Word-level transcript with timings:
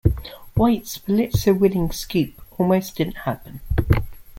White's 0.55 0.97
Pulitzer-winning 0.97 1.91
scoop 1.91 2.41
almost 2.57 2.95
didn't 2.95 3.17
happen. 3.17 3.59